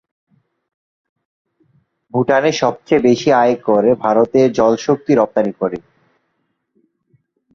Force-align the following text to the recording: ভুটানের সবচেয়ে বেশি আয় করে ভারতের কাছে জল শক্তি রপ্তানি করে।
ভুটানের 2.13 2.55
সবচেয়ে 2.61 3.05
বেশি 3.07 3.29
আয় 3.41 3.55
করে 3.67 3.89
ভারতের 4.03 4.47
কাছে 4.47 4.55
জল 4.57 4.73
শক্তি 4.85 5.11
রপ্তানি 5.15 5.53
করে। 5.61 5.77